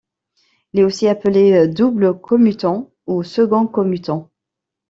Il 0.73 0.79
est 0.79 0.83
aussi 0.83 1.07
appelé 1.07 1.67
double 1.67 2.19
commutant 2.19 2.89
ou 3.05 3.21
second 3.21 3.67
commutant. 3.67 4.31